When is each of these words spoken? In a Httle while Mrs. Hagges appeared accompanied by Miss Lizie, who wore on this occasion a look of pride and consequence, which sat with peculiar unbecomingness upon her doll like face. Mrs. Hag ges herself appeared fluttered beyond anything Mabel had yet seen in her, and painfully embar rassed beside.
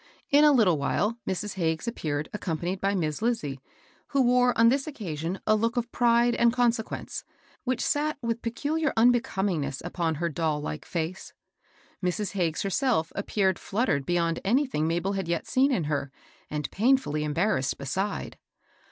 In 0.31 0.43
a 0.43 0.51
Httle 0.51 0.79
while 0.79 1.19
Mrs. 1.27 1.53
Hagges 1.57 1.87
appeared 1.87 2.27
accompanied 2.33 2.81
by 2.81 2.95
Miss 2.95 3.21
Lizie, 3.21 3.59
who 4.07 4.23
wore 4.23 4.57
on 4.57 4.69
this 4.69 4.87
occasion 4.87 5.39
a 5.45 5.53
look 5.55 5.77
of 5.77 5.91
pride 5.91 6.33
and 6.33 6.51
consequence, 6.51 7.23
which 7.65 7.85
sat 7.85 8.17
with 8.19 8.41
peculiar 8.41 8.93
unbecomingness 8.97 9.79
upon 9.85 10.15
her 10.15 10.27
doll 10.27 10.59
like 10.59 10.85
face. 10.85 11.33
Mrs. 12.03 12.31
Hag 12.31 12.55
ges 12.55 12.63
herself 12.63 13.11
appeared 13.13 13.59
fluttered 13.59 14.07
beyond 14.07 14.39
anything 14.43 14.87
Mabel 14.87 15.11
had 15.13 15.27
yet 15.27 15.45
seen 15.45 15.71
in 15.71 15.83
her, 15.83 16.11
and 16.49 16.71
painfully 16.71 17.21
embar 17.21 17.53
rassed 17.57 17.77
beside. 17.77 18.39